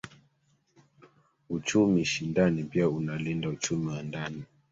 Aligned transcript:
Uchumi 1.49 2.05
shindani 2.05 2.63
pia 2.63 2.89
unalinda 2.89 3.49
uchumi 3.49 3.87
wa 3.87 4.03
ndani 4.03 4.43